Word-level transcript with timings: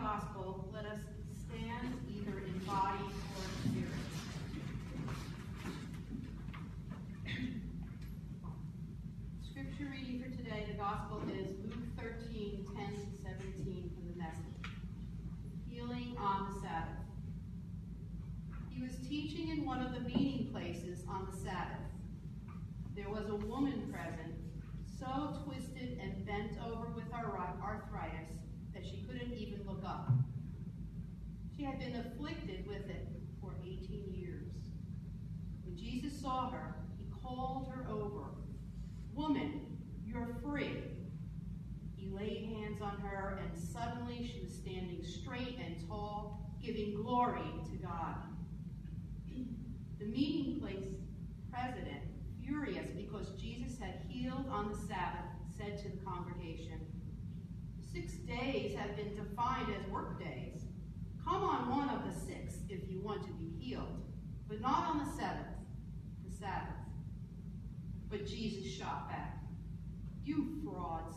gospel, 0.00 0.66
let 0.72 0.86
us 0.86 0.98
stand 1.46 1.94
either 2.08 2.38
in 2.38 2.58
body 2.60 3.04
or 3.36 3.42
in 3.44 3.70
spirit. 3.70 4.06
Scripture 9.42 9.92
reading 9.92 10.22
for 10.22 10.30
today, 10.38 10.64
the 10.68 10.78
gospel 10.78 11.20
is 11.28 11.48
Luke 11.64 11.84
13, 11.98 12.66
10 12.74 12.86
to 12.86 13.22
17 13.22 13.90
from 13.94 14.04
the 14.10 14.16
message. 14.18 14.72
Healing 15.68 16.16
on 16.18 16.54
the 16.54 16.60
Sabbath. 16.60 17.04
He 18.70 18.80
was 18.80 18.92
teaching 19.06 19.50
in 19.50 19.66
one 19.66 19.82
of 19.82 19.92
the 19.92 20.00
meeting 20.00 20.48
places 20.50 21.04
on 21.06 21.28
the 21.30 21.36
Sabbath. 21.36 21.76
There 22.96 23.10
was 23.10 23.28
a 23.28 23.36
woman 23.36 23.92
present, 23.92 24.34
so 24.98 25.36
twisted 25.44 25.98
and 26.00 26.24
bent 26.24 26.52
over 26.66 26.86
with 26.86 27.04
arthritis 27.12 28.30
that 28.72 28.84
she 28.84 29.04
couldn't 29.06 29.32
even 29.34 29.60
look 29.66 29.82
up. 29.84 30.10
She 31.56 31.59
had 31.70 31.78
been 31.78 32.00
afflicted 32.00 32.66
with 32.66 32.88
it 32.88 33.06
for 33.40 33.54
18 33.62 34.12
years. 34.12 34.50
When 35.62 35.76
Jesus 35.76 36.20
saw 36.20 36.50
her, 36.50 36.74
he 36.98 37.04
called 37.22 37.72
her 37.72 37.86
over. 37.88 38.30
Woman, 39.14 39.60
you're 40.04 40.36
free. 40.42 40.82
He 41.96 42.10
laid 42.10 42.56
hands 42.56 42.80
on 42.82 43.00
her, 43.00 43.38
and 43.40 43.56
suddenly 43.56 44.28
she 44.32 44.40
was 44.40 44.52
standing 44.52 45.04
straight 45.04 45.58
and 45.64 45.76
tall, 45.88 46.50
giving 46.62 46.94
glory 46.94 47.52
to 47.70 47.76
God. 47.76 48.16
The 50.00 50.06
meeting 50.06 50.60
place 50.60 50.86
president, 51.52 52.00
furious 52.42 52.88
because 52.96 53.28
Jesus 53.40 53.78
had 53.78 54.00
healed 54.08 54.46
on 54.50 54.72
the 54.72 54.78
Sabbath, 54.78 55.28
said 55.56 55.78
to 55.82 55.90
the 55.90 56.02
congregation, 56.04 56.80
Six 57.92 58.14
days 58.14 58.74
have 58.76 58.96
been 58.96 59.14
defined 59.14 59.68
as 59.74 59.90
work 59.90 60.18
days. 60.18 60.49
Come 61.40 61.48
on 61.48 61.70
one 61.70 61.88
of 61.88 62.04
the 62.04 62.20
six 62.20 62.56
if 62.68 62.80
you 62.90 63.00
want 63.00 63.22
to 63.22 63.32
be 63.32 63.48
healed, 63.58 64.02
but 64.46 64.60
not 64.60 64.90
on 64.90 64.98
the 64.98 65.10
seventh, 65.10 65.56
the 66.22 66.36
Sabbath. 66.36 66.74
But 68.10 68.26
Jesus 68.26 68.70
shot 68.70 69.08
back. 69.08 69.38
You 70.22 70.60
frauds. 70.62 71.14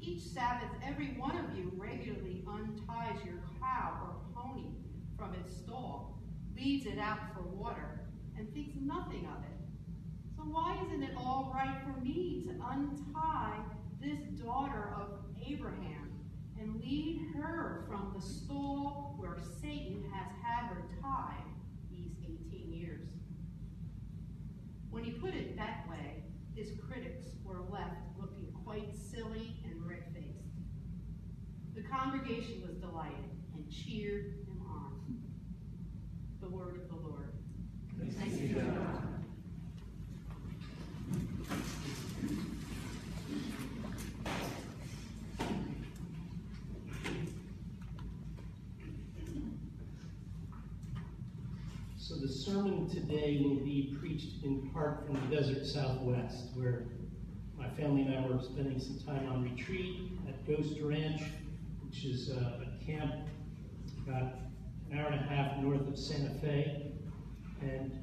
Each 0.00 0.22
Sabbath, 0.22 0.70
every 0.84 1.14
one 1.16 1.36
of 1.36 1.56
you 1.56 1.70
regularly 1.76 2.42
unties 2.48 3.24
your 3.24 3.44
cow 3.60 3.92
or 4.02 4.16
pony 4.34 4.70
from 5.16 5.34
its 5.34 5.56
stall, 5.58 6.18
leads 6.56 6.86
it 6.86 6.98
out 6.98 7.20
for 7.32 7.42
water, 7.42 8.00
and 8.36 8.52
thinks 8.52 8.74
nothing 8.80 9.24
of 9.26 9.44
it. 9.44 9.60
So 10.36 10.42
why 10.42 10.76
isn't 10.84 11.04
it 11.04 11.14
all 11.16 11.52
right 11.54 11.76
for 11.84 12.00
me 12.00 12.44
to 12.48 12.54
untie 12.72 13.60
this 14.00 14.18
daughter 14.42 14.92
of 14.96 15.20
Abraham 15.46 16.10
and 16.60 16.80
lead 16.80 17.30
her 17.36 17.84
from 17.88 18.12
the 18.14 18.20
stall 18.20 19.16
where 19.18 19.38
Satan 19.60 20.04
has 20.12 20.26
had 20.42 20.68
her 20.68 20.82
tied 21.00 21.44
these 21.90 22.12
18 22.22 22.72
years? 22.72 23.08
When 24.90 25.04
he 25.04 25.09
put 25.20 25.34
it 25.34 25.56
that 25.56 25.86
way, 25.88 26.24
his 26.54 26.72
critics 26.88 27.26
were 27.44 27.60
left 27.70 28.00
looking 28.18 28.52
quite 28.64 28.96
silly 28.96 29.56
and 29.64 29.86
red-faced. 29.86 30.40
The 31.74 31.82
congregation 31.82 32.62
was 32.66 32.76
delighted 32.76 33.30
and 33.54 33.70
cheered 33.70 34.46
him 34.46 34.62
on. 34.66 35.22
The 36.40 36.48
word 36.48 36.80
of 36.82 36.88
the 36.88 37.06
Lord. 37.06 37.34
Thanks 38.16 38.36
be 38.36 38.99
So 52.10 52.16
the 52.16 52.26
sermon 52.26 52.90
today 52.90 53.40
will 53.40 53.64
be 53.64 53.96
preached 54.00 54.42
in 54.42 54.68
part 54.70 55.06
from 55.06 55.14
the 55.14 55.36
desert 55.36 55.64
southwest, 55.64 56.46
where 56.56 56.86
my 57.56 57.68
family 57.68 58.02
and 58.02 58.12
I 58.12 58.26
were 58.26 58.42
spending 58.42 58.80
some 58.80 58.98
time 58.98 59.28
on 59.28 59.44
retreat 59.44 60.10
at 60.26 60.44
Ghost 60.44 60.74
Ranch, 60.82 61.22
which 61.86 62.04
is 62.04 62.30
a, 62.30 62.64
a 62.66 62.84
camp 62.84 63.14
about 64.04 64.32
an 64.90 64.98
hour 64.98 65.06
and 65.06 65.20
a 65.20 65.28
half 65.28 65.58
north 65.58 65.86
of 65.86 65.96
Santa 65.96 66.34
Fe. 66.40 66.90
And 67.60 67.96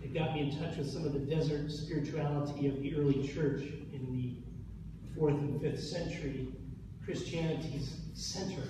it 0.00 0.14
got 0.14 0.34
me 0.34 0.42
in 0.42 0.56
touch 0.56 0.76
with 0.76 0.88
some 0.88 1.04
of 1.04 1.12
the 1.12 1.18
desert 1.18 1.72
spirituality 1.72 2.68
of 2.68 2.80
the 2.80 2.94
early 2.94 3.26
church 3.26 3.62
in 3.92 4.12
the 4.12 4.36
fourth 5.18 5.34
and 5.34 5.60
fifth 5.60 5.82
century. 5.82 6.46
Christianity's 7.04 7.96
center 8.14 8.62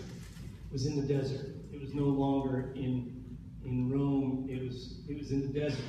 was 0.72 0.86
in 0.86 0.96
the 0.96 1.06
desert. 1.06 1.54
It 1.70 1.82
was 1.82 1.92
no 1.92 2.04
longer 2.04 2.72
in 2.74 3.21
in 3.64 3.90
Rome. 3.90 4.46
It 4.50 4.62
was 4.62 5.00
it 5.08 5.18
was 5.18 5.30
in 5.30 5.42
the 5.42 5.60
desert, 5.60 5.80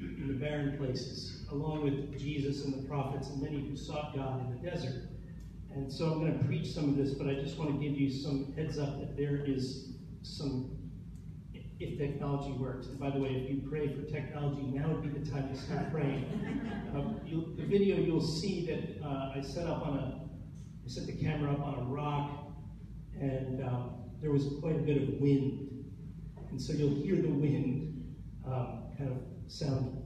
in 0.00 0.28
the 0.28 0.34
barren 0.34 0.76
places, 0.78 1.44
along 1.50 1.84
with 1.84 2.18
Jesus 2.18 2.64
and 2.64 2.74
the 2.74 2.88
prophets 2.88 3.28
and 3.28 3.42
many 3.42 3.68
who 3.68 3.76
sought 3.76 4.14
God 4.14 4.40
in 4.40 4.62
the 4.62 4.70
desert. 4.70 5.08
And 5.72 5.92
so 5.92 6.06
I'm 6.06 6.18
going 6.20 6.36
to 6.36 6.44
preach 6.44 6.72
some 6.72 6.88
of 6.88 6.96
this, 6.96 7.14
but 7.14 7.28
I 7.28 7.34
just 7.34 7.56
want 7.56 7.70
to 7.70 7.78
give 7.78 7.98
you 7.98 8.10
some 8.10 8.52
heads 8.56 8.78
up 8.78 8.98
that 8.98 9.16
there 9.16 9.44
is 9.44 9.92
some 10.22 10.76
if 11.80 11.98
technology 11.98 12.52
works. 12.52 12.88
And 12.88 13.00
by 13.00 13.10
the 13.10 13.18
way, 13.18 13.30
if 13.30 13.50
you 13.50 13.62
pray 13.68 13.88
for 13.88 14.02
technology, 14.02 14.62
now 14.62 14.88
would 14.88 15.02
be 15.02 15.18
the 15.18 15.30
time 15.30 15.48
to 15.48 15.56
start 15.56 15.90
praying. 15.90 16.26
Um, 16.90 17.20
the 17.56 17.66
video 17.66 17.98
you'll 17.98 18.20
see 18.20 18.66
that 18.66 19.06
uh, 19.06 19.32
I 19.36 19.40
set 19.42 19.68
up 19.68 19.86
on 19.86 19.96
a, 19.96 20.22
I 20.84 20.88
set 20.88 21.06
the 21.06 21.12
camera 21.12 21.52
up 21.52 21.60
on 21.60 21.74
a 21.74 21.82
rock, 21.84 22.50
and 23.20 23.62
um, 23.62 23.92
there 24.20 24.32
was 24.32 24.48
quite 24.60 24.74
a 24.74 24.80
bit 24.80 25.00
of 25.00 25.20
wind, 25.20 25.84
and 26.50 26.60
so 26.60 26.72
you'll 26.72 26.94
hear 26.94 27.16
the 27.16 27.28
wind 27.28 28.16
um, 28.46 28.84
kind 28.98 29.10
of 29.10 29.52
sound 29.52 29.96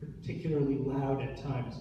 particularly 0.00 0.78
loud 0.78 1.22
at 1.22 1.42
times. 1.42 1.76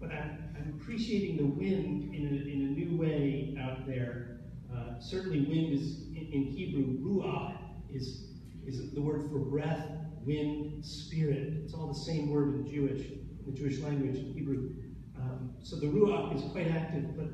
But 0.00 0.10
I'm, 0.10 0.54
I'm 0.56 0.80
appreciating 0.80 1.36
the 1.36 1.46
wind 1.46 2.14
in 2.14 2.26
a, 2.26 2.30
in 2.30 2.66
a 2.66 2.70
new 2.70 2.96
way 2.96 3.56
out 3.60 3.86
there. 3.86 4.40
Uh, 4.72 4.98
certainly, 5.00 5.40
wind 5.40 5.72
is 5.72 6.02
in, 6.16 6.28
in 6.32 6.44
Hebrew, 6.44 6.98
ruach 7.00 7.56
is 7.90 8.28
is 8.66 8.92
the 8.92 9.00
word 9.00 9.28
for 9.30 9.38
breath, 9.38 9.88
wind, 10.24 10.84
spirit. 10.84 11.54
It's 11.64 11.74
all 11.74 11.88
the 11.88 11.98
same 11.98 12.30
word 12.30 12.54
in 12.54 12.66
Jewish, 12.70 13.06
in 13.06 13.42
the 13.46 13.52
Jewish 13.52 13.80
language, 13.80 14.16
in 14.16 14.32
Hebrew. 14.32 14.70
Um, 15.18 15.54
so 15.62 15.76
the 15.76 15.86
Ruach 15.86 16.34
is 16.36 16.50
quite 16.52 16.68
active. 16.68 17.16
But 17.16 17.26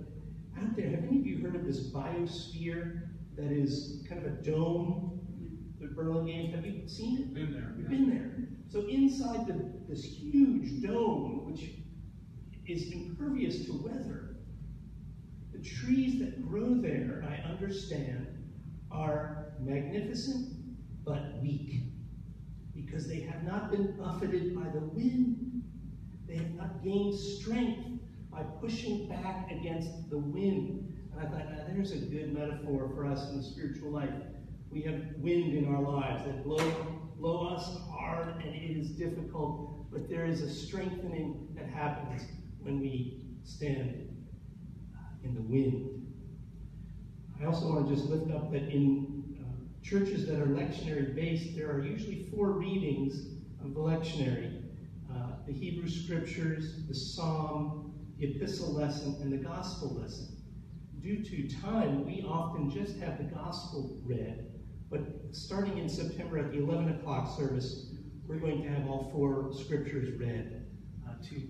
out 0.61 0.77
there, 0.77 0.91
have 0.91 1.05
any 1.05 1.21
of 1.21 1.27
you 1.27 1.39
heard 1.43 1.55
of 1.55 1.65
this 1.65 1.91
biosphere 1.91 3.09
that 3.37 3.53
is 3.53 4.05
kind 4.09 4.25
of 4.25 4.33
a 4.33 4.37
dome? 4.43 5.18
The 5.99 6.05
Burlingame, 6.05 6.55
have 6.55 6.65
you 6.65 6.87
seen 6.87 7.19
it? 7.19 7.35
Been 7.35 7.53
there. 7.53 7.75
You've 7.77 7.89
been 7.89 8.09
there. 8.09 8.31
So 8.69 8.87
inside 8.89 9.49
the, 9.49 9.73
this 9.89 10.05
huge 10.05 10.81
dome, 10.81 11.51
which 11.51 11.71
is 12.69 12.93
impervious 12.93 13.67
to 13.67 13.73
weather, 13.73 14.37
the 15.53 15.59
trees 15.59 16.21
that 16.21 16.49
grow 16.49 16.75
there, 16.81 17.25
I 17.29 17.51
understand, 17.51 18.29
are 18.93 19.55
magnificent 19.61 20.55
but 21.05 21.43
weak, 21.43 21.81
because 22.75 23.09
they 23.09 23.21
have 23.21 23.43
not 23.43 23.73
been 23.73 23.97
buffeted 23.97 24.55
by 24.55 24.69
the 24.71 24.81
wind. 24.81 25.65
They 26.29 26.37
have 26.37 26.55
not 26.55 26.85
gained 26.85 27.19
strength 27.19 28.01
by 28.31 28.43
pushing 28.61 29.09
back 29.09 29.51
against 29.51 30.09
the 30.11 30.19
wind. 30.19 30.95
And 31.13 31.27
I 31.27 31.31
thought, 31.31 31.51
now 31.51 31.65
there's 31.73 31.91
a 31.91 31.99
good 31.99 32.33
metaphor 32.33 32.93
for 32.95 33.05
us 33.07 33.31
in 33.31 33.39
the 33.39 33.43
spiritual 33.43 33.91
life. 33.91 34.13
We 34.71 34.83
have 34.83 35.01
wind 35.17 35.56
in 35.56 35.75
our 35.75 35.83
lives 35.83 36.25
that 36.25 36.45
blow, 36.45 36.59
blow 37.17 37.49
us 37.49 37.79
hard, 37.91 38.29
and 38.45 38.55
it 38.55 38.77
is 38.77 38.91
difficult, 38.91 39.91
but 39.91 40.09
there 40.09 40.27
is 40.27 40.43
a 40.43 40.51
strengthening 40.51 41.49
that 41.56 41.69
happens 41.69 42.23
when 42.61 42.81
we 42.81 43.23
stand 43.45 44.09
in 45.25 45.34
the 45.34 45.43
wind. 45.43 46.06
I 47.41 47.47
also 47.47 47.69
want 47.69 47.89
to 47.89 47.95
just 47.95 48.09
lift 48.09 48.31
up 48.31 48.53
that 48.53 48.69
in 48.69 49.19
churches 49.82 50.26
that 50.26 50.38
are 50.38 50.47
lectionary 50.47 51.15
based, 51.15 51.56
there 51.56 51.70
are 51.70 51.82
usually 51.82 52.26
four 52.35 52.50
readings 52.53 53.38
of 53.65 53.73
the 53.73 53.81
lectionary 53.81 54.62
uh, 55.11 55.37
the 55.47 55.53
Hebrew 55.53 55.88
Scriptures, 55.88 56.87
the 56.87 56.94
Psalm, 56.94 57.94
the 58.19 58.26
Epistle 58.26 58.75
lesson, 58.75 59.17
and 59.23 59.32
the 59.32 59.38
Gospel 59.38 59.97
lesson. 59.99 60.37
Due 61.00 61.25
to 61.25 61.49
time, 61.62 62.05
we 62.05 62.23
often 62.29 62.70
just 62.70 62.99
have 62.99 63.17
the 63.17 63.25
Gospel 63.25 63.99
read, 64.05 64.48
but 64.90 65.00
starting 65.32 65.79
in 65.79 65.88
September 65.88 66.38
at 66.38 66.50
the 66.50 66.58
11 66.58 66.96
o'clock 66.96 67.37
service, 67.37 67.87
we're 68.26 68.38
going 68.38 68.62
to 68.62 68.69
have 68.69 68.88
all 68.88 69.11
four 69.12 69.52
Scriptures 69.52 70.19
read 70.19 70.64
uh, 71.06 71.12
to 71.29 71.43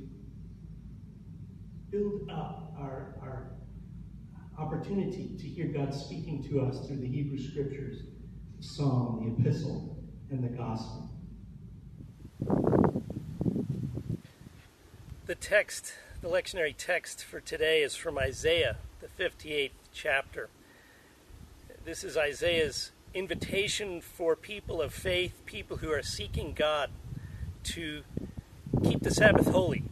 build 1.90 2.28
up 2.30 2.74
our, 2.78 3.14
our 3.22 3.50
opportunity 4.58 5.36
to 5.38 5.46
hear 5.46 5.66
God 5.66 5.94
speaking 5.94 6.42
to 6.44 6.60
us 6.60 6.86
through 6.86 6.98
the 6.98 7.06
Hebrew 7.06 7.38
Scriptures 7.38 8.02
psalm, 8.60 9.36
the 9.36 9.48
epistle, 9.48 9.96
and 10.30 10.42
the 10.42 10.48
gospel. 10.48 11.08
The 15.26 15.34
text, 15.34 15.92
the 16.22 16.28
lectionary 16.28 16.74
text 16.76 17.24
for 17.24 17.38
today 17.40 17.82
is 17.82 17.94
from 17.94 18.18
Isaiah, 18.18 18.78
the 19.00 19.08
58th 19.22 19.70
chapter. 19.92 20.48
This 21.84 22.02
is 22.02 22.16
Isaiah's 22.16 22.90
invitation 23.14 24.00
for 24.00 24.36
people 24.36 24.80
of 24.82 24.92
faith, 24.92 25.44
people 25.46 25.78
who 25.78 25.90
are 25.90 26.02
seeking 26.02 26.52
God, 26.52 26.90
to 27.64 28.02
keep 28.82 29.02
the 29.02 29.10
Sabbath 29.10 29.48
holy. 29.48 29.84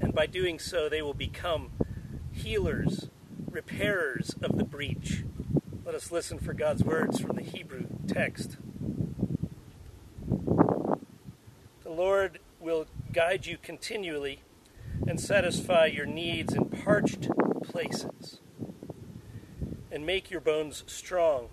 And 0.00 0.14
by 0.14 0.26
doing 0.26 0.58
so, 0.58 0.88
they 0.88 1.02
will 1.02 1.14
become 1.14 1.70
healers, 2.32 3.10
repairers 3.50 4.34
of 4.42 4.56
the 4.56 4.64
breach. 4.64 5.24
Let 5.84 5.94
us 5.94 6.10
listen 6.10 6.38
for 6.38 6.54
God's 6.54 6.84
words 6.84 7.20
from 7.20 7.36
the 7.36 7.42
Hebrew 7.42 7.86
text. 8.06 8.56
The 11.82 11.90
Lord 11.90 12.38
will 12.60 12.86
guide 13.12 13.46
you 13.46 13.58
continually 13.60 14.42
and 15.06 15.20
satisfy 15.20 15.86
your 15.86 16.06
needs 16.06 16.54
in 16.54 16.66
parched 16.66 17.28
places, 17.62 18.40
and 19.90 20.06
make 20.06 20.30
your 20.30 20.40
bones 20.40 20.84
strong. 20.86 21.48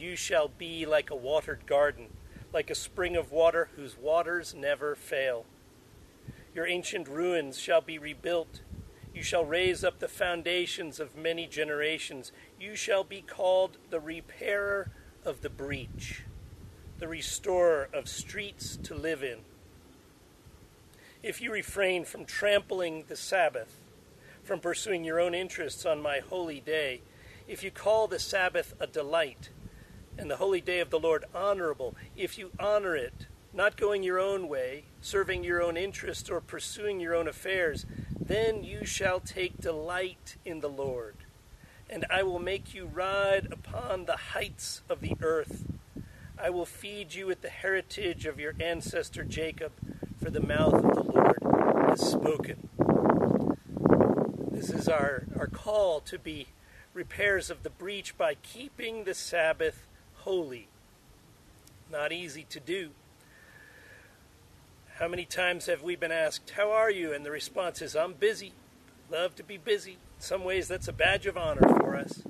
You 0.00 0.16
shall 0.16 0.48
be 0.48 0.86
like 0.86 1.10
a 1.10 1.14
watered 1.14 1.66
garden, 1.66 2.06
like 2.52 2.70
a 2.70 2.74
spring 2.74 3.16
of 3.16 3.30
water 3.30 3.68
whose 3.76 3.98
waters 3.98 4.54
never 4.54 4.94
fail. 4.94 5.44
Your 6.54 6.66
ancient 6.66 7.06
ruins 7.06 7.60
shall 7.60 7.80
be 7.80 7.98
rebuilt. 7.98 8.62
You 9.14 9.22
shall 9.22 9.44
raise 9.44 9.84
up 9.84 9.98
the 9.98 10.08
foundations 10.08 10.98
of 10.98 11.16
many 11.16 11.46
generations. 11.46 12.32
You 12.58 12.74
shall 12.74 13.04
be 13.04 13.20
called 13.20 13.76
the 13.90 14.00
repairer 14.00 14.90
of 15.24 15.42
the 15.42 15.50
breach, 15.50 16.22
the 16.98 17.08
restorer 17.08 17.88
of 17.92 18.08
streets 18.08 18.76
to 18.84 18.94
live 18.94 19.22
in 19.22 19.40
if 21.22 21.40
you 21.40 21.52
refrain 21.52 22.04
from 22.04 22.24
trampling 22.24 23.04
the 23.08 23.16
Sabbath, 23.16 23.76
from 24.42 24.60
pursuing 24.60 25.04
your 25.04 25.20
own 25.20 25.34
interests 25.34 25.84
on 25.84 26.00
my 26.00 26.20
holy 26.20 26.60
day, 26.60 27.02
if 27.46 27.62
you 27.62 27.70
call 27.70 28.06
the 28.06 28.18
Sabbath 28.18 28.74
a 28.80 28.86
delight 28.86 29.50
and 30.20 30.30
the 30.30 30.36
holy 30.36 30.60
day 30.60 30.80
of 30.80 30.90
the 30.90 31.00
Lord 31.00 31.24
honorable, 31.34 31.96
if 32.14 32.36
you 32.36 32.50
honor 32.60 32.94
it, 32.94 33.26
not 33.54 33.78
going 33.78 34.02
your 34.02 34.20
own 34.20 34.48
way, 34.48 34.84
serving 35.00 35.42
your 35.42 35.62
own 35.62 35.78
interests, 35.78 36.28
or 36.28 36.42
pursuing 36.42 37.00
your 37.00 37.14
own 37.14 37.26
affairs, 37.26 37.86
then 38.20 38.62
you 38.62 38.84
shall 38.84 39.18
take 39.18 39.58
delight 39.58 40.36
in 40.44 40.60
the 40.60 40.68
Lord, 40.68 41.16
and 41.88 42.04
I 42.10 42.22
will 42.22 42.38
make 42.38 42.74
you 42.74 42.84
ride 42.84 43.48
upon 43.50 44.04
the 44.04 44.16
heights 44.34 44.82
of 44.90 45.00
the 45.00 45.16
earth. 45.22 45.64
I 46.38 46.50
will 46.50 46.66
feed 46.66 47.14
you 47.14 47.26
with 47.26 47.40
the 47.40 47.48
heritage 47.48 48.26
of 48.26 48.38
your 48.38 48.54
ancestor 48.60 49.24
Jacob 49.24 49.72
for 50.22 50.28
the 50.28 50.42
mouth 50.42 50.74
of 50.74 50.94
the 50.94 51.02
Lord 51.02 51.38
has 51.88 52.10
spoken. 52.10 52.68
This 54.50 54.68
is 54.68 54.86
our, 54.86 55.24
our 55.38 55.46
call 55.46 56.00
to 56.00 56.18
be 56.18 56.48
repairs 56.92 57.48
of 57.48 57.62
the 57.62 57.70
breach 57.70 58.18
by 58.18 58.34
keeping 58.34 59.04
the 59.04 59.14
Sabbath 59.14 59.86
holy. 60.24 60.68
Not 61.90 62.12
easy 62.12 62.46
to 62.50 62.60
do. 62.60 62.90
How 64.98 65.08
many 65.08 65.24
times 65.24 65.66
have 65.66 65.82
we 65.82 65.96
been 65.96 66.12
asked, 66.12 66.50
How 66.50 66.70
are 66.70 66.90
you? 66.90 67.12
And 67.12 67.24
the 67.24 67.30
response 67.30 67.80
is, 67.80 67.96
I'm 67.96 68.12
busy. 68.12 68.52
Love 69.10 69.34
to 69.36 69.42
be 69.42 69.56
busy. 69.56 69.92
In 69.92 70.20
some 70.20 70.44
ways, 70.44 70.68
that's 70.68 70.88
a 70.88 70.92
badge 70.92 71.26
of 71.26 71.36
honor 71.36 71.66
for 71.80 71.96
us. 71.96 72.22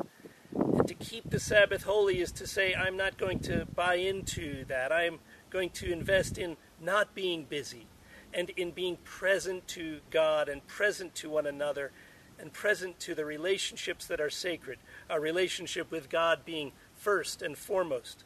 And 0.55 0.87
to 0.87 0.95
keep 0.95 1.29
the 1.29 1.41
Sabbath 1.41 1.83
holy 1.83 2.21
is 2.21 2.33
to 2.33 2.47
say, 2.47 2.75
I'm 2.75 2.97
not 2.97 3.19
going 3.19 3.41
to 3.41 3.67
buy 3.75 3.97
into 3.97 4.65
that. 4.67 4.93
I'm 4.93 5.19
going 5.51 5.71
to 5.71 5.93
invest 5.93 6.39
in 6.39 6.57
not 6.81 7.15
being 7.15 7.45
busy 7.45 7.87
and 8.33 8.51
in 8.51 8.71
being 8.71 8.97
present 9.05 9.67
to 9.69 10.01
God 10.11 10.49
and 10.49 10.67
present 10.67 11.15
to 11.17 11.29
one 11.29 11.47
another 11.47 11.91
and 12.39 12.53
present 12.53 12.99
to 13.01 13.15
the 13.15 13.25
relationships 13.25 14.07
that 14.07 14.21
are 14.21 14.31
sacred, 14.31 14.79
our 15.11 15.21
relationship 15.21 15.91
with 15.91 16.09
God 16.09 16.45
being 16.45 16.73
first 17.01 17.41
and 17.41 17.57
foremost. 17.57 18.25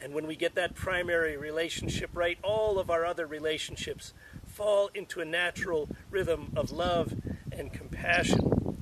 And 0.00 0.12
when 0.12 0.26
we 0.26 0.36
get 0.36 0.54
that 0.56 0.74
primary 0.74 1.36
relationship 1.36 2.10
right, 2.12 2.38
all 2.42 2.78
of 2.78 2.90
our 2.90 3.04
other 3.04 3.26
relationships 3.26 4.12
fall 4.46 4.90
into 4.94 5.20
a 5.20 5.24
natural 5.24 5.88
rhythm 6.10 6.52
of 6.56 6.70
love 6.70 7.14
and 7.52 7.72
compassion. 7.72 8.76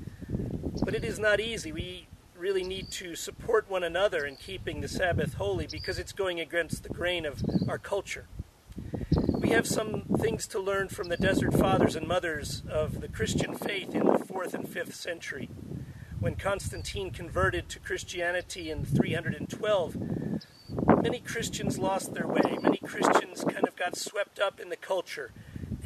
But 0.85 0.95
it 0.95 1.05
is 1.05 1.19
not 1.19 1.41
easy. 1.41 1.73
We 1.73 2.07
really 2.37 2.63
need 2.63 2.91
to 2.93 3.15
support 3.15 3.69
one 3.69 3.83
another 3.83 4.25
in 4.25 4.37
keeping 4.37 4.81
the 4.81 4.89
Sabbath 4.89 5.35
holy 5.35 5.67
because 5.67 5.99
it's 5.99 6.13
going 6.13 6.41
against 6.41 6.83
the 6.83 6.91
grain 6.91 7.25
of 7.25 7.43
our 7.69 7.79
culture 7.79 8.27
we 9.47 9.53
have 9.53 9.67
some 9.69 10.03
things 10.19 10.45
to 10.49 10.59
learn 10.59 10.89
from 10.89 11.09
the 11.09 11.17
desert 11.17 11.55
fathers 11.55 11.95
and 11.95 12.09
mothers 12.09 12.65
of 12.69 13.01
the 13.01 13.07
Christian 13.07 13.55
faith 13.55 13.95
in 13.95 14.05
the 14.05 14.19
fourth 14.19 14.55
and 14.55 14.69
fifth 14.69 14.97
century. 14.97 15.49
When 16.19 16.35
Constantine 16.35 17.11
converted 17.11 17.69
to 17.69 17.79
Christianity 17.79 18.71
in 18.71 18.87
312, 18.87 19.97
many 21.03 21.21
Christians 21.21 21.79
lost 21.79 22.15
their 22.15 22.27
way. 22.27 22.59
Many 22.63 22.79
Christians 22.79 23.45
kind 23.45 23.69
of 23.69 23.77
got 23.77 23.97
swept 23.97 24.39
up 24.39 24.59
in 24.59 24.71
the 24.71 24.77
culture 24.77 25.33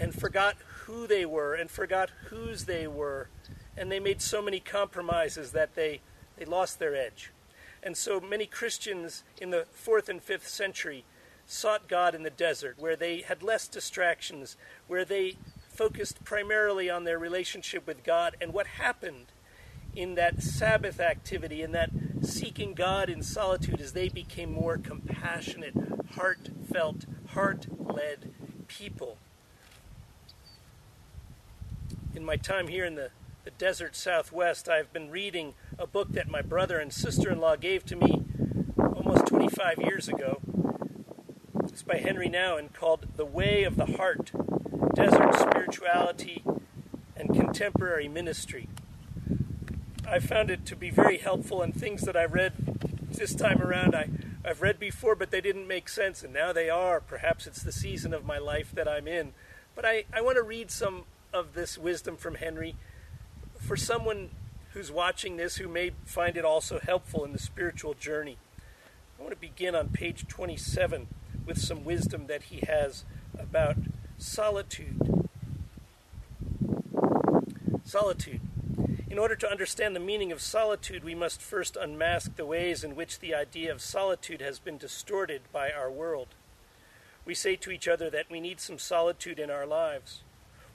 and 0.00 0.14
forgot 0.14 0.56
who 0.84 1.08
they 1.08 1.26
were 1.26 1.54
and 1.54 1.68
forgot 1.68 2.10
whose 2.26 2.66
they 2.66 2.86
were. 2.86 3.28
And 3.76 3.90
they 3.90 3.98
made 3.98 4.22
so 4.22 4.40
many 4.40 4.60
compromises 4.60 5.50
that 5.50 5.74
they, 5.74 6.00
they 6.36 6.44
lost 6.44 6.78
their 6.78 6.94
edge. 6.94 7.32
And 7.82 7.96
so 7.96 8.20
many 8.20 8.46
Christians 8.46 9.24
in 9.40 9.50
the 9.50 9.66
fourth 9.72 10.08
and 10.08 10.22
fifth 10.22 10.48
century 10.48 11.04
sought 11.44 11.88
God 11.88 12.14
in 12.14 12.22
the 12.22 12.30
desert, 12.30 12.76
where 12.78 12.96
they 12.96 13.22
had 13.22 13.42
less 13.42 13.66
distractions, 13.66 14.56
where 14.86 15.04
they 15.04 15.36
focused 15.68 16.22
primarily 16.24 16.88
on 16.88 17.02
their 17.02 17.18
relationship 17.18 17.84
with 17.86 18.04
God 18.04 18.36
and 18.40 18.52
what 18.52 18.66
happened 18.66 19.26
in 19.94 20.14
that 20.14 20.42
Sabbath 20.42 21.00
activity, 21.00 21.62
in 21.62 21.72
that 21.72 21.90
seeking 22.22 22.74
God 22.74 23.08
in 23.08 23.22
solitude, 23.22 23.80
as 23.80 23.92
they 23.92 24.08
became 24.08 24.52
more 24.52 24.78
compassionate, 24.78 25.74
heartfelt, 26.14 27.06
heart 27.28 27.66
led 27.78 28.32
people. 28.68 29.18
In 32.14 32.24
my 32.24 32.36
time 32.36 32.68
here 32.68 32.84
in 32.84 32.94
the, 32.94 33.10
the 33.44 33.50
desert 33.52 33.96
southwest, 33.96 34.68
I've 34.68 34.92
been 34.92 35.10
reading 35.10 35.54
a 35.78 35.86
book 35.86 36.12
that 36.12 36.28
my 36.28 36.42
brother 36.42 36.78
and 36.78 36.92
sister 36.92 37.30
in 37.30 37.40
law 37.40 37.56
gave 37.56 37.84
to 37.86 37.96
me 37.96 38.24
almost 38.78 39.26
25 39.26 39.78
years 39.78 40.08
ago 40.08 40.40
it's 41.80 41.82
by 41.82 41.96
Henri 41.96 42.28
Nouwen 42.28 42.74
called 42.74 43.06
The 43.16 43.24
Way 43.24 43.62
of 43.62 43.76
the 43.76 43.86
Heart 43.86 44.32
Desert 44.94 45.34
Spirituality 45.34 46.44
and 47.16 47.34
Contemporary 47.34 48.06
Ministry. 48.06 48.68
I 50.10 50.18
found 50.18 50.50
it 50.50 50.66
to 50.66 50.76
be 50.76 50.90
very 50.90 51.18
helpful, 51.18 51.62
and 51.62 51.72
things 51.72 52.02
that 52.02 52.16
I 52.16 52.24
read 52.24 52.52
this 53.12 53.32
time 53.32 53.62
around 53.62 53.94
I, 53.94 54.08
I've 54.44 54.60
read 54.60 54.80
before, 54.80 55.14
but 55.14 55.30
they 55.30 55.40
didn't 55.40 55.68
make 55.68 55.88
sense, 55.88 56.24
and 56.24 56.32
now 56.32 56.52
they 56.52 56.68
are. 56.68 57.00
Perhaps 57.00 57.46
it's 57.46 57.62
the 57.62 57.70
season 57.70 58.12
of 58.12 58.24
my 58.24 58.38
life 58.38 58.72
that 58.72 58.88
I'm 58.88 59.06
in. 59.06 59.34
But 59.76 59.84
I, 59.84 60.04
I 60.12 60.20
want 60.20 60.36
to 60.36 60.42
read 60.42 60.72
some 60.72 61.04
of 61.32 61.54
this 61.54 61.78
wisdom 61.78 62.16
from 62.16 62.34
Henri 62.34 62.74
for 63.60 63.76
someone 63.76 64.30
who's 64.72 64.90
watching 64.90 65.36
this 65.36 65.56
who 65.56 65.68
may 65.68 65.92
find 66.04 66.36
it 66.36 66.44
also 66.44 66.80
helpful 66.80 67.24
in 67.24 67.32
the 67.32 67.38
spiritual 67.38 67.94
journey. 67.94 68.36
I 69.16 69.22
want 69.22 69.32
to 69.32 69.40
begin 69.40 69.76
on 69.76 69.90
page 69.90 70.26
27 70.26 71.06
with 71.46 71.58
some 71.58 71.84
wisdom 71.84 72.26
that 72.26 72.44
he 72.44 72.64
has 72.66 73.04
about 73.38 73.76
solitude. 74.18 75.28
Solitude. 77.84 78.40
In 79.10 79.18
order 79.18 79.34
to 79.34 79.50
understand 79.50 79.96
the 79.96 80.00
meaning 80.00 80.30
of 80.30 80.40
solitude, 80.40 81.02
we 81.02 81.16
must 81.16 81.42
first 81.42 81.76
unmask 81.76 82.36
the 82.36 82.46
ways 82.46 82.84
in 82.84 82.94
which 82.94 83.18
the 83.18 83.34
idea 83.34 83.72
of 83.72 83.80
solitude 83.80 84.40
has 84.40 84.60
been 84.60 84.78
distorted 84.78 85.42
by 85.52 85.72
our 85.72 85.90
world. 85.90 86.28
We 87.24 87.34
say 87.34 87.56
to 87.56 87.72
each 87.72 87.88
other 87.88 88.08
that 88.08 88.30
we 88.30 88.38
need 88.38 88.60
some 88.60 88.78
solitude 88.78 89.40
in 89.40 89.50
our 89.50 89.66
lives. 89.66 90.20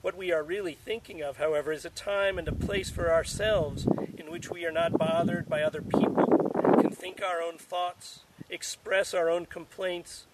What 0.02 0.18
we 0.18 0.32
are 0.32 0.42
really 0.42 0.74
thinking 0.74 1.22
of, 1.22 1.38
however, 1.38 1.72
is 1.72 1.86
a 1.86 1.90
time 1.90 2.38
and 2.38 2.46
a 2.46 2.54
place 2.54 2.90
for 2.90 3.10
ourselves 3.10 3.86
in 4.18 4.30
which 4.30 4.50
we 4.50 4.66
are 4.66 4.72
not 4.72 4.98
bothered 4.98 5.48
by 5.48 5.62
other 5.62 5.80
people, 5.80 6.50
can 6.78 6.90
think 6.90 7.22
our 7.22 7.40
own 7.40 7.56
thoughts, 7.56 8.20
express 8.50 9.14
our 9.14 9.30
own 9.30 9.46
complaints, 9.46 10.26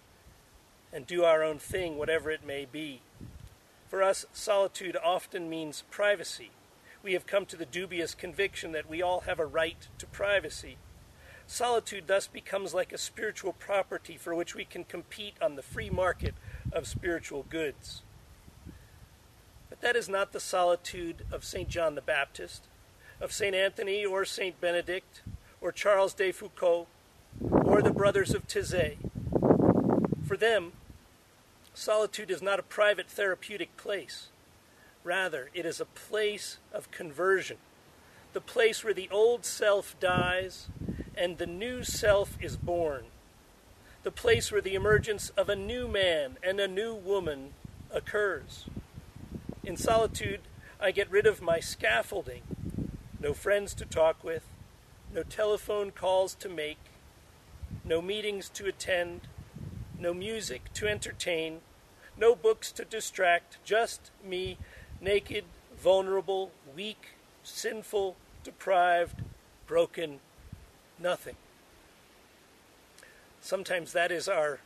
and 0.91 1.07
do 1.07 1.23
our 1.23 1.41
own 1.41 1.57
thing, 1.57 1.97
whatever 1.97 2.29
it 2.29 2.45
may 2.45 2.65
be. 2.69 2.99
For 3.87 4.03
us, 4.03 4.25
solitude 4.33 4.97
often 5.01 5.49
means 5.49 5.85
privacy. 5.89 6.51
We 7.03 7.13
have 7.13 7.27
come 7.27 7.45
to 7.47 7.57
the 7.57 7.65
dubious 7.65 8.15
conviction 8.15 8.71
that 8.71 8.89
we 8.89 9.01
all 9.01 9.21
have 9.21 9.39
a 9.39 9.45
right 9.45 9.87
to 9.97 10.05
privacy. 10.07 10.77
Solitude 11.45 12.05
thus 12.07 12.25
becomes 12.25 12.73
like 12.73 12.91
a 12.91 12.97
spiritual 12.97 13.53
property 13.53 14.17
for 14.17 14.33
which 14.33 14.55
we 14.55 14.65
can 14.65 14.85
compete 14.85 15.35
on 15.41 15.55
the 15.55 15.61
free 15.61 15.89
market 15.89 16.33
of 16.71 16.87
spiritual 16.87 17.45
goods. 17.49 18.01
But 19.69 19.81
that 19.81 19.95
is 19.95 20.07
not 20.07 20.31
the 20.31 20.39
solitude 20.39 21.25
of 21.31 21.43
St. 21.43 21.67
John 21.67 21.95
the 21.95 22.01
Baptist, 22.01 22.63
of 23.19 23.31
St. 23.31 23.53
Anthony 23.53 24.05
or 24.05 24.23
St. 24.23 24.59
Benedict, 24.59 25.21
or 25.59 25.71
Charles 25.71 26.13
de 26.13 26.31
Foucauld, 26.31 26.87
or 27.41 27.81
the 27.81 27.91
brothers 27.91 28.33
of 28.33 28.47
Taizé. 28.47 28.97
For 30.25 30.37
them, 30.37 30.71
Solitude 31.75 32.29
is 32.29 32.41
not 32.41 32.59
a 32.59 32.63
private 32.63 33.09
therapeutic 33.09 33.75
place. 33.77 34.27
Rather, 35.03 35.49
it 35.53 35.65
is 35.65 35.81
a 35.81 35.85
place 35.85 36.57
of 36.71 36.91
conversion, 36.91 37.57
the 38.31 38.41
place 38.41 38.83
where 38.83 38.93
the 38.93 39.09
old 39.11 39.45
self 39.45 39.99
dies 39.99 40.67
and 41.15 41.37
the 41.37 41.45
new 41.45 41.83
self 41.83 42.37
is 42.41 42.55
born, 42.55 43.05
the 44.03 44.11
place 44.11 44.51
where 44.51 44.61
the 44.61 44.75
emergence 44.75 45.29
of 45.31 45.49
a 45.49 45.55
new 45.55 45.87
man 45.87 46.37
and 46.41 46.59
a 46.59 46.67
new 46.67 46.93
woman 46.93 47.53
occurs. 47.91 48.65
In 49.63 49.77
solitude, 49.77 50.41
I 50.79 50.91
get 50.91 51.11
rid 51.11 51.25
of 51.25 51.41
my 51.41 51.59
scaffolding. 51.59 52.41
No 53.19 53.33
friends 53.33 53.73
to 53.75 53.85
talk 53.85 54.23
with, 54.23 54.43
no 55.13 55.23
telephone 55.23 55.91
calls 55.91 56.33
to 56.35 56.49
make, 56.49 56.79
no 57.85 58.01
meetings 58.01 58.49
to 58.49 58.65
attend, 58.65 59.21
no 59.97 60.13
music 60.13 60.73
to 60.73 60.87
entertain, 60.87 61.59
no 62.17 62.35
books 62.35 62.71
to 62.73 62.85
distract, 62.85 63.57
just 63.63 64.11
me, 64.23 64.57
naked, 65.03 65.43
vulnerable, 65.77 66.51
weak, 66.75 67.09
sinful, 67.43 68.15
deprived, 68.43 69.21
broken, 69.67 70.19
nothing. 70.99 71.35
Sometimes 73.41 73.91
that 73.91 74.11
is 74.11 74.29
our 74.29 74.59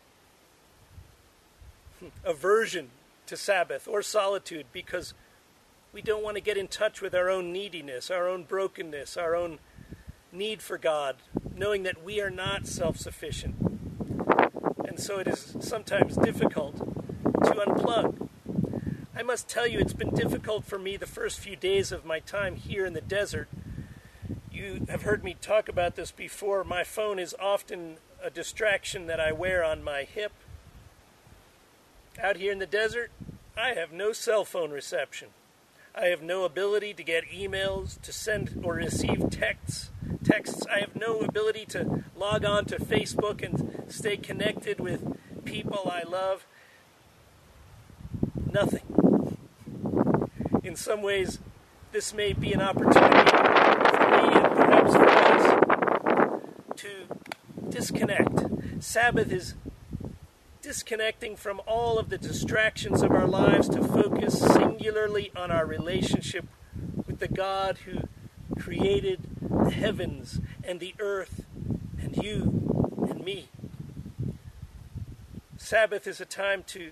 aversion 2.24 2.90
to 3.26 3.36
Sabbath 3.36 3.88
or 3.88 4.02
solitude 4.04 4.68
because 4.72 5.14
we 5.92 6.02
don't 6.02 6.24
want 6.24 6.36
to 6.36 6.42
get 6.42 6.58
in 6.58 6.68
touch 6.68 7.02
with 7.02 7.16
our 7.16 7.30
own 7.30 7.52
neediness, 7.52 8.12
our 8.12 8.28
own 8.28 8.44
brokenness, 8.44 9.18
our 9.18 9.36
own 9.36 9.58
need 10.32 10.62
for 10.62 10.78
God, 10.78 11.16
knowing 11.56 11.84
that 11.84 12.04
we 12.04 12.22
are 12.22 12.30
not 12.30 12.68
self 12.68 12.98
sufficient. 12.98 13.56
And 14.86 15.00
so 15.00 15.20
it 15.20 15.28
is 15.28 15.58
sometimes 15.60 16.16
difficult 16.18 16.78
to 16.78 17.52
unplug. 17.52 18.27
I 19.18 19.24
must 19.24 19.48
tell 19.48 19.66
you, 19.66 19.80
it's 19.80 19.94
been 19.94 20.14
difficult 20.14 20.64
for 20.64 20.78
me 20.78 20.96
the 20.96 21.08
first 21.08 21.40
few 21.40 21.56
days 21.56 21.92
of 21.92 22.06
my 22.06 22.20
time 22.20 22.56
here 22.56 22.86
in 22.86 22.94
the 22.94 23.02
desert. 23.02 23.48
You 24.52 24.86
have 24.90 25.02
heard 25.02 25.24
me 25.24 25.36
talk 25.42 25.68
about 25.68 25.96
this 25.96 26.12
before. 26.12 26.64
My 26.64 26.84
phone 26.84 27.18
is 27.18 27.34
often 27.40 27.98
a 28.24 28.30
distraction 28.30 29.08
that 29.08 29.20
I 29.20 29.32
wear 29.32 29.64
on 29.64 29.84
my 29.84 30.04
hip. 30.04 30.34
Out 32.22 32.38
here 32.38 32.52
in 32.52 32.60
the 32.60 32.68
desert, 32.68 33.10
I 33.58 33.74
have 33.74 33.92
no 33.92 34.14
cell 34.14 34.46
phone 34.46 34.70
reception. 34.70 35.30
I 35.96 36.06
have 36.06 36.22
no 36.22 36.46
ability 36.46 36.94
to 36.94 37.04
get 37.04 37.24
emails, 37.32 38.00
to 38.02 38.14
send 38.14 38.62
or 38.64 38.76
receive 38.76 39.32
texts. 39.32 39.90
Texts. 40.24 40.64
I 40.72 40.78
have 40.78 40.96
no 40.96 41.22
ability 41.22 41.66
to 41.70 42.04
log 42.16 42.46
on 42.46 42.66
to 42.66 42.78
Facebook 42.78 43.44
and 43.44 43.92
stay 43.92 44.16
connected 44.16 44.80
with 44.80 45.18
people 45.44 45.92
I 45.92 46.04
love. 46.04 46.46
Nothing. 48.52 48.97
In 50.68 50.76
some 50.76 51.02
ways, 51.02 51.40
this 51.94 52.14
may 52.14 52.34
be 52.34 52.52
an 52.52 52.62
opportunity 52.62 53.32
for 53.32 54.10
me 54.10 54.34
and 54.36 54.54
perhaps 54.54 54.92
for 54.92 55.10
us 55.10 56.42
to 56.76 56.90
disconnect. 57.70 58.84
Sabbath 58.84 59.32
is 59.32 59.54
disconnecting 60.62 61.38
from 61.38 61.62
all 61.66 61.98
of 61.98 62.10
the 62.10 62.18
distractions 62.18 63.02
of 63.02 63.12
our 63.12 63.26
lives 63.26 63.70
to 63.70 63.82
focus 63.82 64.42
singularly 64.42 65.32
on 65.38 65.52
our 65.52 65.66
relationship 65.66 66.46
with 67.06 67.20
the 67.20 67.30
God 67.30 67.78
who 67.86 68.02
created 68.60 69.22
the 69.40 69.72
heavens 69.72 70.42
and 70.66 70.82
the 70.82 70.94
earth 71.00 71.46
and 71.98 72.18
you 72.18 73.08
and 73.10 73.24
me. 73.24 73.48
Sabbath 75.56 76.06
is 76.08 76.20
a 76.20 76.26
time 76.26 76.64
to 76.68 76.92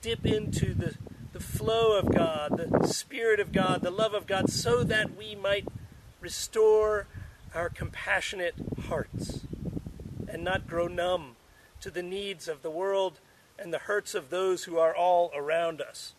dip 0.00 0.24
into 0.24 0.74
the, 0.74 0.94
the 1.40 1.46
flow 1.46 1.98
of 1.98 2.14
God, 2.14 2.58
the 2.58 2.86
Spirit 2.86 3.40
of 3.40 3.50
God, 3.50 3.80
the 3.80 3.90
love 3.90 4.12
of 4.12 4.26
God, 4.26 4.50
so 4.50 4.84
that 4.84 5.16
we 5.16 5.34
might 5.34 5.66
restore 6.20 7.06
our 7.54 7.70
compassionate 7.70 8.54
hearts 8.88 9.46
and 10.28 10.44
not 10.44 10.68
grow 10.68 10.86
numb 10.86 11.36
to 11.80 11.90
the 11.90 12.02
needs 12.02 12.46
of 12.46 12.60
the 12.60 12.70
world 12.70 13.20
and 13.58 13.72
the 13.72 13.78
hurts 13.78 14.14
of 14.14 14.28
those 14.28 14.64
who 14.64 14.76
are 14.76 14.94
all 14.94 15.32
around 15.34 15.80
us. 15.80 16.12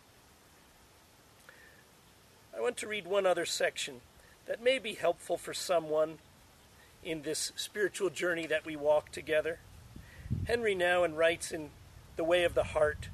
I 2.58 2.60
want 2.60 2.78
to 2.78 2.88
read 2.88 3.06
one 3.06 3.28
other 3.28 3.46
section 3.46 4.02
that 4.48 4.64
may 4.64 4.80
be 4.80 4.96
helpful 4.96 5.38
for 5.38 5.54
someone 5.54 6.18
in 7.04 7.22
this 7.22 7.52
spiritual 7.56 8.10
journey 8.10 8.48
that 8.48 8.66
we 8.66 8.76
walk 8.76 9.12
together. 9.12 9.60
Henri 10.48 10.76
Nouwen 10.76 11.16
writes 11.16 11.52
in 11.52 11.70
The 12.16 12.24
Way 12.24 12.44
of 12.44 12.56
the 12.56 12.64
Heart 12.64 13.10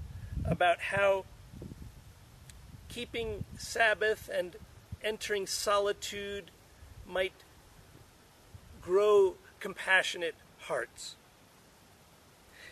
about 0.46 0.80
how 0.80 1.26
keeping 2.90 3.44
Sabbath 3.58 4.30
and 4.34 4.56
entering 5.04 5.48
solitude 5.48 6.52
might 7.06 7.34
grow 8.82 9.36
compassionate 9.60 10.36
hearts. 10.62 11.16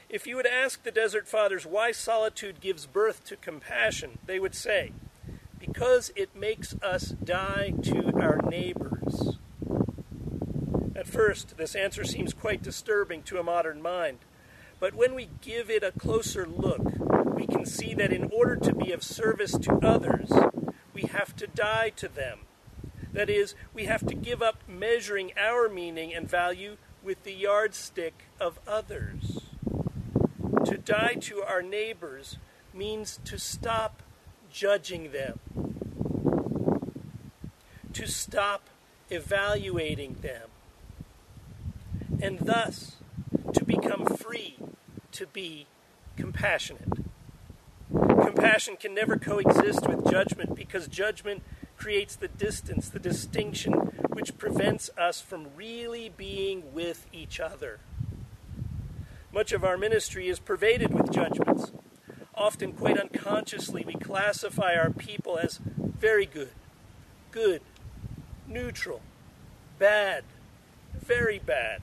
If 0.10 0.28
you 0.28 0.36
would 0.36 0.46
ask 0.46 0.84
the 0.84 0.92
Desert 0.92 1.28
Fathers 1.28 1.66
why 1.66 1.92
solitude 1.92 2.62
gives 2.62 2.86
birth 2.86 3.26
to 3.26 3.36
compassion, 3.36 4.20
they 4.26 4.40
would 4.40 4.56
say, 4.56 4.92
because 5.60 6.12
it 6.16 6.36
makes 6.36 6.76
us 6.82 7.10
die 7.10 7.74
to 7.84 8.12
our 8.22 8.40
neighbors. 8.50 9.38
At 10.96 11.08
first, 11.08 11.58
this 11.58 11.76
answer 11.76 12.04
seems 12.04 12.34
quite 12.34 12.64
disturbing 12.64 13.24
to 13.24 13.40
a 13.40 13.44
modern 13.44 13.82
mind, 13.82 14.20
but 14.80 14.94
when 14.94 15.16
we 15.16 15.30
give 15.42 15.70
it 15.70 15.84
a 15.84 15.92
closer 15.92 16.48
look, 16.48 16.84
we 17.36 17.46
can 17.46 17.66
see 17.66 17.94
that 17.94 18.14
in 18.14 18.32
order 18.32 18.56
to 18.56 18.74
be 18.74 18.92
of 18.92 19.04
service 19.04 19.58
to 19.58 19.74
others, 19.84 20.32
we 20.94 21.04
have 21.04 21.36
to 21.36 21.48
die 21.48 21.92
to 21.98 22.08
them. 22.08 22.40
That 23.12 23.30
is, 23.30 23.56
we 23.74 23.86
have 23.86 24.06
to 24.08 24.16
give 24.16 24.42
up 24.42 24.58
measuring 24.68 25.32
our 25.38 25.70
meaning 25.70 26.14
and 26.14 26.30
value 26.30 26.78
with 27.04 27.24
the 27.24 27.34
yardstick 27.34 28.26
of 28.40 28.60
others. 28.68 29.42
To 30.66 30.78
die 30.78 31.16
to 31.22 31.44
our 31.44 31.62
neighbors 31.62 32.38
means 32.74 33.20
to 33.26 33.38
stop 33.38 34.02
judging 34.52 35.12
them, 35.12 35.40
to 37.94 38.08
stop 38.08 38.70
evaluating 39.10 40.16
them, 40.22 40.50
and 42.22 42.40
thus 42.40 42.98
to 43.54 43.64
become 43.64 44.06
free 44.06 44.58
to 45.12 45.28
be 45.28 45.68
compassionate. 46.18 47.05
Compassion 48.36 48.76
can 48.76 48.94
never 48.94 49.18
coexist 49.18 49.88
with 49.88 50.12
judgment 50.12 50.56
because 50.56 50.90
judgment 50.90 51.42
creates 51.78 52.18
the 52.18 52.28
distance, 52.28 52.90
the 52.90 53.00
distinction, 53.00 53.72
which 54.12 54.38
prevents 54.38 54.90
us 54.98 55.22
from 55.22 55.48
really 55.56 56.10
being 56.10 56.74
with 56.74 57.08
each 57.14 57.40
other. 57.40 57.80
Much 59.34 59.54
of 59.54 59.64
our 59.64 59.78
ministry 59.78 60.28
is 60.28 60.40
pervaded 60.40 60.94
with 60.94 61.14
judgments. 61.14 61.72
Often, 62.36 62.74
quite 62.74 63.00
unconsciously, 63.00 63.86
we 63.88 63.94
classify 63.94 64.76
our 64.76 64.90
people 64.90 65.38
as 65.38 65.62
very 65.78 66.26
good, 66.26 66.52
good, 67.32 67.62
neutral, 68.46 69.00
bad, 69.80 70.26
very 70.94 71.40
bad. 71.40 71.82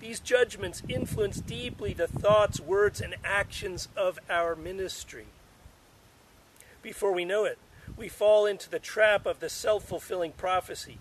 These 0.00 0.20
judgments 0.20 0.82
influence 0.88 1.38
deeply 1.38 1.92
the 1.92 2.08
thoughts, 2.08 2.60
words, 2.60 3.02
and 3.02 3.16
actions 3.22 3.88
of 3.94 4.18
our 4.30 4.56
ministry. 4.56 5.26
Before 6.82 7.12
we 7.12 7.24
know 7.24 7.44
it, 7.44 7.58
we 7.96 8.08
fall 8.08 8.46
into 8.46 8.70
the 8.70 8.78
trap 8.78 9.26
of 9.26 9.40
the 9.40 9.48
self 9.48 9.84
fulfilling 9.84 10.32
prophecy. 10.32 10.98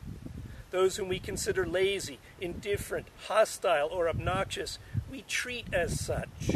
Those 0.71 0.97
whom 0.97 1.07
we 1.07 1.19
consider 1.19 1.65
lazy, 1.65 2.19
indifferent, 2.39 3.07
hostile, 3.27 3.87
or 3.87 4.07
obnoxious 4.07 4.77
we 5.09 5.23
treat 5.23 5.65
as 5.73 5.99
such, 5.99 6.51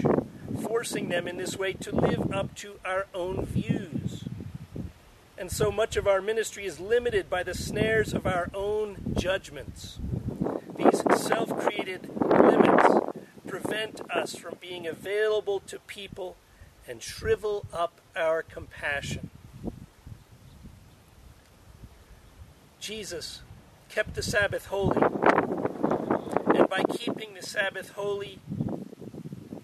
forcing 0.61 1.09
them 1.09 1.27
in 1.27 1.37
this 1.37 1.57
way 1.57 1.73
to 1.73 1.95
live 1.95 2.31
up 2.31 2.53
to 2.55 2.79
our 2.85 3.07
own 3.13 3.45
views. 3.45 4.25
And 5.37 5.51
so 5.51 5.71
much 5.71 5.95
of 5.95 6.07
our 6.07 6.21
ministry 6.21 6.65
is 6.65 6.79
limited 6.79 7.29
by 7.29 7.41
the 7.43 7.55
snares 7.55 8.13
of 8.13 8.27
our 8.27 8.49
own 8.53 9.15
judgments. 9.17 9.99
These 10.77 11.01
self 11.19 11.57
created 11.59 12.09
limits 12.21 12.95
prevent 13.47 14.01
us 14.11 14.35
from 14.35 14.57
being 14.59 14.85
available 14.85 15.59
to 15.61 15.79
people 15.79 16.35
and 16.87 17.01
shrivel 17.01 17.65
up 17.73 17.99
our 18.15 18.43
compassion. 18.43 19.29
Jesus 22.79 23.41
kept 23.89 24.15
the 24.15 24.23
Sabbath 24.23 24.67
holy 24.67 25.01
and 26.55 26.69
by 26.69 26.83
keeping 26.95 27.33
the 27.33 27.41
Sabbath 27.41 27.91
holy, 27.91 28.39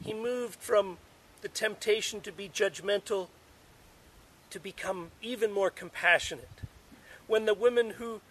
he 0.04 0.14
moved 0.14 0.60
from 0.60 0.98
the 1.42 1.48
temptation 1.48 2.22
to 2.22 2.32
be 2.32 2.50
judgmental 2.50 3.28
to 4.50 4.60
become 4.60 5.12
even 5.22 5.52
more 5.52 5.70
compassionate. 5.70 6.50
When 7.28 7.46
the 7.46 7.54
woman 7.54 7.92
who 7.92 8.22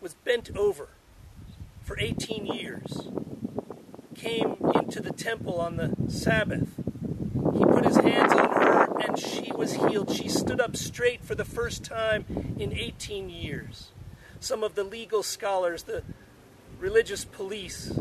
was 0.00 0.14
bent 0.14 0.56
over 0.56 0.88
for 1.82 1.98
18 1.98 2.46
years 2.46 3.08
came 4.14 4.56
into 4.74 5.00
the 5.00 5.12
temple 5.12 5.60
on 5.60 5.76
the 5.76 5.94
Sabbath, 6.08 6.68
he 7.52 7.64
put 7.64 7.84
his 7.84 7.96
hands 7.96 8.32
on 8.32 8.50
her 8.50 8.83
and 9.00 9.18
she 9.18 9.52
was 9.52 9.74
healed. 9.74 10.12
She 10.12 10.28
stood 10.28 10.60
up 10.60 10.76
straight 10.76 11.24
for 11.24 11.34
the 11.34 11.44
first 11.44 11.84
time 11.84 12.24
in 12.58 12.72
18 12.72 13.30
years. 13.30 13.90
Some 14.40 14.62
of 14.62 14.74
the 14.74 14.84
legal 14.84 15.22
scholars, 15.22 15.84
the 15.84 16.02
religious 16.78 17.24
police 17.24 17.92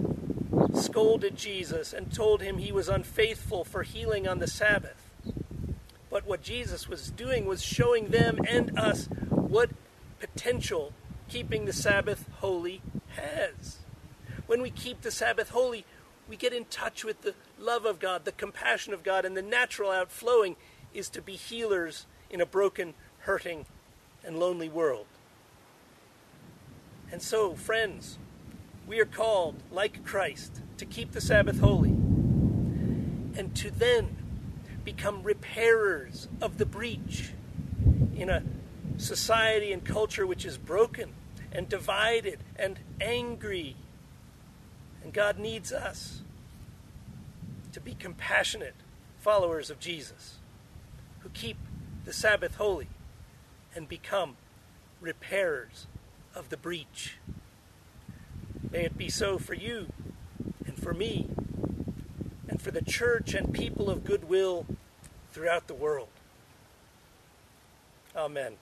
scolded 0.73 1.37
Jesus 1.37 1.93
and 1.93 2.13
told 2.13 2.41
him 2.41 2.57
he 2.57 2.71
was 2.71 2.89
unfaithful 2.89 3.63
for 3.63 3.83
healing 3.83 4.27
on 4.27 4.39
the 4.39 4.47
Sabbath. 4.47 5.09
But 6.09 6.27
what 6.27 6.43
Jesus 6.43 6.87
was 6.87 7.09
doing 7.09 7.45
was 7.45 7.63
showing 7.63 8.09
them 8.09 8.39
and 8.47 8.77
us 8.77 9.07
what 9.29 9.71
potential 10.19 10.93
keeping 11.29 11.65
the 11.65 11.73
Sabbath 11.73 12.29
holy 12.39 12.81
has. 13.15 13.77
When 14.45 14.61
we 14.61 14.69
keep 14.69 15.01
the 15.01 15.11
Sabbath 15.11 15.49
holy, 15.49 15.85
we 16.29 16.35
get 16.35 16.53
in 16.53 16.65
touch 16.65 17.03
with 17.03 17.21
the 17.21 17.33
love 17.59 17.85
of 17.85 17.99
God, 17.99 18.25
the 18.25 18.31
compassion 18.31 18.93
of 18.93 19.03
God, 19.03 19.25
and 19.25 19.35
the 19.35 19.41
natural 19.41 19.91
outflowing 19.91 20.55
is 20.93 21.09
to 21.09 21.21
be 21.21 21.33
healers 21.33 22.05
in 22.29 22.41
a 22.41 22.45
broken, 22.45 22.93
hurting, 23.19 23.65
and 24.23 24.39
lonely 24.39 24.69
world. 24.69 25.05
And 27.11 27.21
so, 27.21 27.53
friends, 27.53 28.17
we 28.87 28.99
are 28.99 29.05
called, 29.05 29.55
like 29.71 30.03
Christ, 30.03 30.61
to 30.77 30.85
keep 30.85 31.11
the 31.11 31.21
Sabbath 31.21 31.59
holy 31.59 31.89
and 31.89 33.55
to 33.55 33.71
then 33.71 34.17
become 34.83 35.23
repairers 35.23 36.27
of 36.41 36.57
the 36.57 36.65
breach 36.65 37.31
in 38.15 38.29
a 38.29 38.43
society 38.97 39.71
and 39.71 39.83
culture 39.83 40.25
which 40.27 40.45
is 40.45 40.57
broken 40.57 41.13
and 41.51 41.69
divided 41.69 42.39
and 42.55 42.79
angry. 42.99 43.75
And 45.03 45.13
God 45.13 45.39
needs 45.39 45.71
us 45.71 46.21
to 47.71 47.79
be 47.79 47.93
compassionate 47.93 48.75
followers 49.19 49.69
of 49.69 49.79
Jesus 49.79 50.37
who 51.23 51.29
keep 51.29 51.57
the 52.05 52.13
Sabbath 52.13 52.55
holy 52.55 52.89
and 53.75 53.87
become 53.87 54.35
repairers 55.01 55.87
of 56.35 56.49
the 56.49 56.57
breach. 56.57 57.17
May 58.69 58.85
it 58.85 58.97
be 58.97 59.09
so 59.09 59.37
for 59.37 59.53
you 59.53 59.87
and 60.65 60.77
for 60.77 60.93
me 60.93 61.29
and 62.47 62.61
for 62.61 62.71
the 62.71 62.81
church 62.81 63.33
and 63.33 63.53
people 63.53 63.89
of 63.89 64.03
goodwill 64.03 64.65
throughout 65.31 65.67
the 65.67 65.73
world. 65.73 66.09
Amen. 68.15 68.53